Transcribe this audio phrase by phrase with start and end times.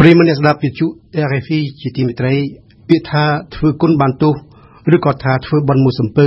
[0.00, 0.86] ប្រិមនស្ដាប់វិទ្យុ
[1.28, 2.34] RFI ជាទីមេត្រី
[2.88, 4.34] ពាក្យថាធ្វើគុណបានទោស
[4.94, 6.26] ឬក៏ថាធ្វើបន់មួយសំពើ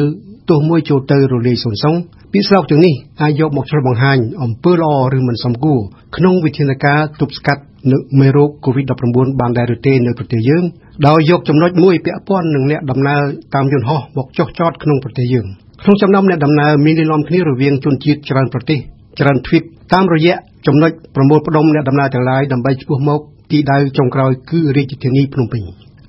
[0.49, 1.95] ទោះមួយចូលទៅរលាយសុនសង
[2.33, 5.79] ពាក្យស្លោកទាំងនេះអាចយកមកឆ្លុះបង្ហាញអំពើល្អឬមិនសមគួរ
[6.17, 7.61] ក្នុងវិធានការទប់ស្កាត់
[7.91, 10.63] នៅមេរោគ COVID-19 បានដែរឬទេនៅប្រទេសយើង
[11.07, 13.21] ដោយយកចំណុចមួយពាក់ព័ន្ធនឹងអ្នកដំណើរ
[13.55, 15.45] តាមយន្តហោះមកចុះចតក្នុងប្រទេសយើង
[15.81, 18.79] ក្នុងចំណោមអ្នកដំណើរមានលំគ្នារវាងជនជាតិច្រើនប្រទេស
[19.19, 19.63] ច្រើនទ្វីប
[19.93, 20.35] តាមរយៈ
[20.67, 23.21] ចំណុចប្រមូលផ្ដុំអ្នកដំណើរទាំងឡាយដើម្បីឆ្ពោះមក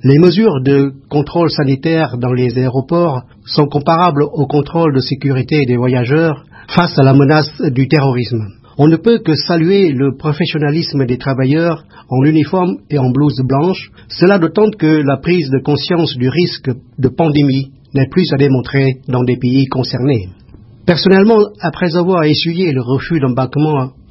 [0.04, 5.76] Les mesures de contrôle sanitaire dans les aéroports sont comparables au contrôle de sécurité des
[5.76, 8.46] voyageurs face à la menace du terrorisme.
[8.78, 13.90] On ne peut que saluer le professionnalisme des travailleurs en uniforme et en blouse blanche,
[14.08, 19.00] cela d'autant que la prise de conscience du risque de pandémie n'est plus à démontrer
[19.08, 20.28] dans des pays concernés.
[20.86, 23.90] Personnellement, après avoir essuyé le refus d'embarquement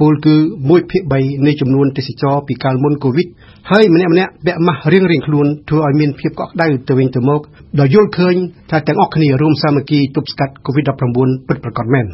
[0.00, 3.28] ពលគឺ1ភាគ3នៃចំនួនទេសចរពីកាលមុនកូវីដ
[3.70, 7.40] ហើយម្នាក់ម្នាក់ពាក់ម៉ាស់រៀងរៀងខ្លួនធ្វើឲ្យមានភាពកក់ក្ដៅទៅវិញទៅមក
[7.80, 8.34] ដោយយល់ឃើញ
[8.70, 12.08] ថាទាំងអស់គ្នារួមសាមគ្គីទប់ស្កាត់កូវីដ -19 ពិតប្រាកដមែន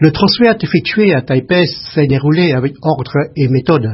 [0.00, 3.88] Le transfert effectué à Taipei s'est déroulé avec ordre et méthode.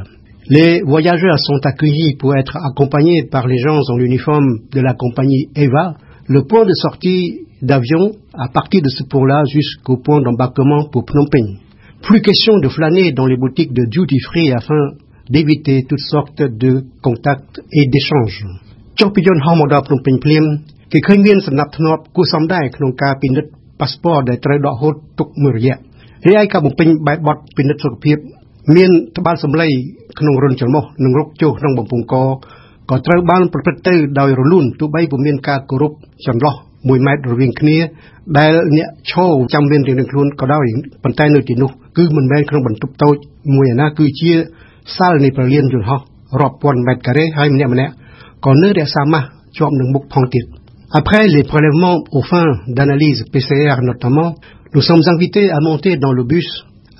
[0.51, 5.49] Les voyageurs sont accueillis pour être accompagnés par les gens en uniforme de la compagnie
[5.57, 5.95] EVA.
[6.27, 11.27] Le point de sortie d'avion à partir de ce point-là jusqu'au point d'embarquement pour Phnom
[11.31, 11.57] Penh.
[12.02, 14.92] Plus question de flâner dans les boutiques de duty free afin
[15.30, 18.40] d'éviter toutes sortes de contacts et d'échanges.
[19.00, 20.44] ចុះពីយន្តហោះមកដល់ភ្នំពេញភ្លាម
[20.92, 25.76] គេឃើញមានសំណាប់ធ្នាប់គួរសមដែរក្នុងការពិនិត្យប៉ាសពតដែលត្រូវដកហូតទុកមួយរយៈ
[26.28, 28.18] រីឯការបំពេញបែបបទពិនិត្យសុខភាព
[28.76, 29.72] មានត្បាល់សម្លេង
[30.20, 32.16] ក្នុងរុនច្រមុះនិងរុកចុះក្នុងបំពង់ក
[32.90, 35.92] ក៏ត្រូវបានប្រព្រឹត្តទៅដោយរលូនទោះបីពុំមានការគោរព
[36.28, 37.78] ចន្លោះ1ម៉ែត្ររវាងគ្នា
[38.38, 40.66] ដែលអ្នកឈរចាំមានរៀងខ្លួនក៏ដោយ
[41.04, 43.17] ប៉ុន្តែនៅទីនោះ គឺមិនមែនក្នុងបន្ទប់តូច
[43.55, 44.33] មួយឯណាគឺជា
[44.97, 46.01] សាលនៃប្រលានយន្តហោះ
[46.41, 47.93] រាប់ពាន់ម៉ែត្រការ៉េហើយម្នាក់ម្នាក់
[48.45, 50.47] ក៏នៅរក្សាម៉ាស់ជាប់នឹងមុខផងទៀត
[51.01, 54.37] Après les prélèvements aux fins d'analyse PCR notamment,
[54.75, 56.47] nous sommes invités à monter dans le bus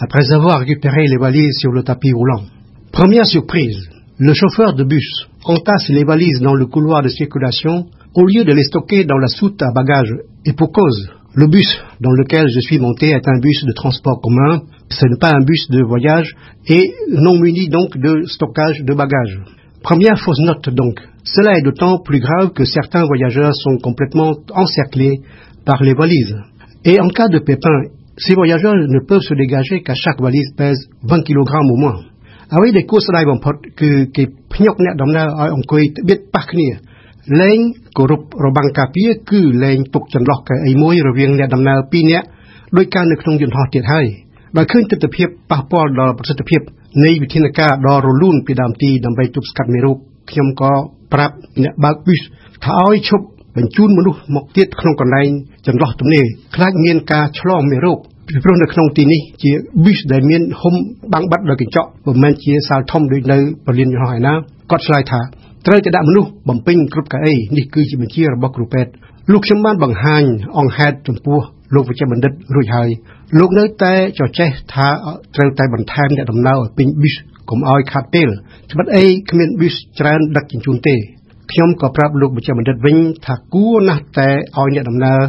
[0.01, 2.43] après avoir récupéré les valises sur le tapis roulant.
[2.91, 3.79] Première surprise,
[4.19, 5.09] le chauffeur de bus
[5.45, 9.29] entasse les valises dans le couloir de circulation au lieu de les stocker dans la
[9.29, 10.15] soute à bagages.
[10.45, 11.67] Et pour cause, le bus
[12.01, 15.41] dans lequel je suis monté est un bus de transport commun, ce n'est pas un
[15.41, 16.35] bus de voyage
[16.67, 19.41] et non muni donc de stockage de bagages.
[19.83, 21.01] Première fausse note donc.
[21.25, 25.21] Cela est d'autant plus grave que certains voyageurs sont complètement encerclés
[25.65, 26.37] par les valises.
[26.85, 27.77] Et en cas de pépin,
[28.17, 31.39] ces voyageurs ne peuvent se dégager qu'à chaque valise pèse 20 kg
[31.71, 32.01] au moins.
[32.53, 36.69] អ្វីដែលគួរស្ដាយបំផុតគឺគេភ្ញុកអ្នកដំណើរឲ្យអង្គុយបៀតប៉ះគ្នា
[37.41, 37.59] លែង
[37.97, 42.27] គោរពរបាំងការពារគឺលែងទុកចន្លោះកៅអីមួយរវាងអ្នកដំណើរ2នាក់
[42.77, 44.07] ដោយការនៅក្នុងយន្តហោះទៀតហើយ
[44.56, 46.62] បើឃើញទស្សនវិជ្ជាប៉ះពាល់ដល់ប្រសិទ្ធភាព
[47.04, 49.98] នៃវិធានការដ៏រលូនពីដើមទីដើម្បីទប់ស្កាត់មេរោគ
[50.30, 50.74] ខ្ញុំក៏
[51.14, 52.22] ប្រាប់អ្នកបើកប៊ីស
[52.64, 53.26] ថាឲ្យឈប់
[53.58, 55.30] បញ្ជូនមនុស្សមកទៀតក្នុងកន្លែង
[55.68, 59.52] ចន្លោះទំនេរខ្លាចមានការឆ្លងមេរោគពីព្រោះនៅក្នុងទីនេះជា
[59.84, 60.74] bus ដែលមានហុំ
[61.14, 64.34] បាំងបាត់ដោយកញ្ចក់មិនមែនជាសាលធំដូចនៅពលានយន្តហោះឯណា
[64.72, 65.22] គាត់ឆ្លើយថា
[65.66, 68.92] ត្រូវតែដាក់មនុស្សបំពេញគ្រប់កៅអីនេះគឺជាបញ្ជារបស់គ្រូពេទ្យ
[69.32, 70.24] លោកខ្ញុំបានបង្ហាញ
[70.58, 71.40] អង្គហេតុចំពោះ
[71.76, 72.90] លោកវិជ្ជបណ្ឌិតរួចហើយ
[73.38, 74.88] លោកនៅតែចចេះថា
[75.36, 77.16] ត្រូវតែបន្ថែមអ្នកដំណើរឲ្យពេញ bus
[77.50, 78.30] កុំឲ្យខាត់ពេល
[78.72, 80.96] ច្បាត់អីគ្មាន bus ច្រើនដឹកជញ្ជូនទេ
[81.52, 85.20] ខ្ញុំក៏ប្រាប់លោកវិជ្ជបណ្ឌិតវិញថាគួរណាស់តែឲ្យអ្នកដំណើរ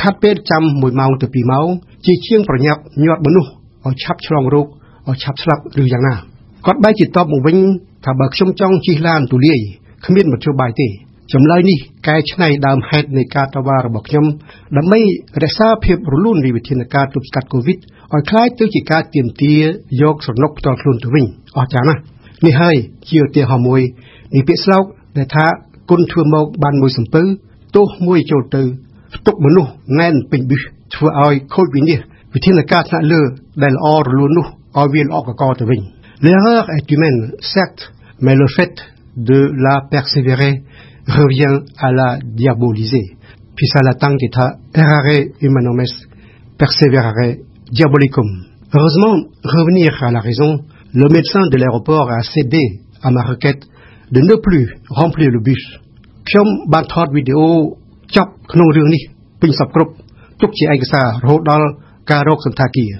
[0.00, 1.66] ខាត់ពេលចាំ1ម៉ោងទៅ2ម៉ោង
[2.06, 3.50] ជាជាងប្រញាប់ញាត់មនុស្ស
[3.86, 4.66] ឲ្យឆាប់ឆ្លងរោគ
[5.08, 6.14] ឲ្យឆាប់ស្លាប់ឬយ៉ាងណា
[6.66, 7.56] គាត់បែរជាតបមកវិញ
[8.04, 9.60] ថាបើខ្ញុំចង់ជិះឡានទូលាយ
[10.06, 10.88] គ្មានមធ្យោបាយទេ
[11.33, 11.77] ចម្លើយនេះ
[12.07, 14.25] កែច្នៃដើមហេតុនៃការតវ៉ារបស់ខ្ញុំ
[14.77, 14.99] ដើម្បី
[15.43, 19.53] រក្សាភាពរលូននៃវិធានការទប់ស្កាត់កូវីដឲ្យคล้ายទៅជាការទៀមទា
[20.01, 21.25] យកសំណុកផ្ទាល់ខ្លួនទៅវិញ
[21.57, 22.01] អស្ចារ្យណាស់
[22.45, 22.75] នេះហើយ
[23.09, 23.81] ជាឧទាហរណ៍មួយ
[24.35, 24.83] នៃពាក្យស្លោក
[25.17, 25.45] ដែលថា
[25.89, 27.21] គុណធ្វើមកបានមួយសំពៅ
[27.75, 28.61] ទោសមួយចូលទៅ
[29.15, 30.61] ផ្ទុកមនុស្សណែនពេញប៊ីស
[30.95, 33.21] ធ្វើឲ្យខូចវិនិច្ឆ័យវិធានការថ្នាក់លើ
[33.63, 34.45] ដែលល្អរលូននោះ
[34.77, 35.81] ឲ្យវាល្អកកទៅវិញ
[36.23, 37.91] L'erreur est humaine, certes,
[38.21, 38.73] mais le fait
[39.17, 40.61] de la persévérer
[41.07, 43.17] revient à la diaboliser.
[43.55, 46.07] Puis ça l'attend kita errare humanom est,
[46.57, 47.37] perseverare
[47.71, 48.27] diabolicum.
[48.73, 50.59] Heureusement, revenir à la raison,
[50.93, 53.63] le médecin de l'aéroport a cédé à ma requête
[54.11, 55.63] de ne plus remplir le bus
[56.29, 57.47] ខ្ញុំបានថតវីដេអូ
[58.15, 59.03] ចប់ក្នុងរឿងនេះ
[59.41, 59.93] ពេញសពគ្រប់
[60.41, 61.67] ទុកជាឯកសាររហូតដល់
[62.11, 62.91] ការរកសន្តាគារ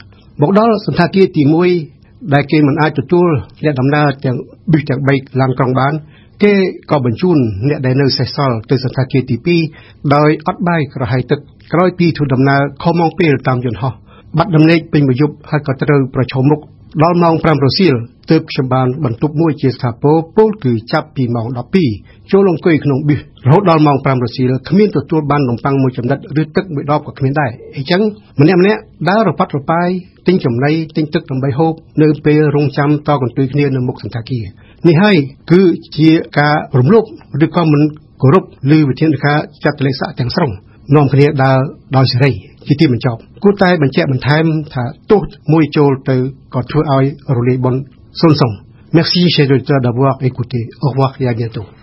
[0.42, 1.44] មកដល់សន្តាគារទី
[1.88, 3.28] 1ដែលគេមិនអាចទទួល
[3.64, 4.38] អ្នកដំណើរទាំង
[4.72, 5.94] bus ទាំង3ឡានក្រុងបាន
[6.43, 6.55] គេ
[6.91, 7.39] ក៏បញ្ជូន
[7.69, 9.37] អ្នកដែលនៅសេសសល់ទៅសន្តាគារទី
[9.81, 11.41] 2ដោយអត់បាយក្រហាយទឹក
[11.73, 13.93] ក្រោយពីធ្វើដំណើរខុសម៉ោងពេលតាមយន្តហោះ
[14.39, 16.61] បាត់ដំណេកពេញមួយយប់ហើយក៏ត្រូវប្រឈមមុខ
[17.03, 17.95] ដល់ម៉ោង5រសៀល
[18.31, 21.47] ទើបខ្ញុំបានបន្ទប់មួយជាស្ថាពរពលគឺចាប់ពីម៉ោង
[21.89, 28.01] 12ចូលអង្គុយក្នុងប៊ីសរហូតដល់ម៉ោង5រសៀលគ្មានទទួលបាននំប៉័ងមួយចំណិតឬទឹកមួយដបក៏គ្មានដែរអញ្ចឹង
[28.41, 29.89] ម្នាក់ម្នាក់ដើររប៉ាត់រប៉ាយ
[30.27, 34.45] ទិញចំណីទិញទឹកដើម្បីហូបនៅពេលរងចាំតកន្ទុយគ្នានៅមុខសន្តាគារ
[34.87, 35.17] នេះហើយ
[35.53, 35.63] គឺ
[35.99, 37.05] ជាការរំលោភ
[37.45, 37.83] ឬក៏មិន
[38.23, 38.45] គោរព
[38.77, 40.51] ឬវិធានការចាត់ទលេខទាំងស្រុង
[40.97, 41.59] នាំគ្នាដើរ
[41.97, 42.33] ដោយសេរី
[42.69, 44.45] ជាទីបញ្ចប់គួរតែបញ្ជាក់បន្ថែម
[44.75, 45.23] ថាទោស
[45.53, 46.17] មួយចូលទៅ
[46.55, 47.05] ក៏ធ្វើឲ្យ
[47.37, 47.81] រលាយបុណ្យ
[48.21, 48.53] សុនសុង
[48.97, 50.71] Merci chers auditeurs d'avoir écouté.
[50.81, 51.67] Au revoir et à bientôt.